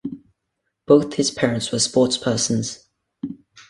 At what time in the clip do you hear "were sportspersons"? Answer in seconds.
1.71-2.85